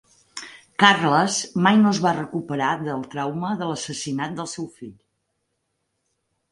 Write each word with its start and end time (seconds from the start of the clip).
Carles 0.83 1.37
mai 1.67 1.77
no 1.81 1.91
es 1.91 1.99
va 2.07 2.15
recuperar 2.17 2.71
del 2.87 3.07
trauma 3.13 3.55
de 3.61 3.69
l'assassinat 3.75 4.35
del 4.41 4.53
seu 4.57 4.71
fill. 4.81 4.97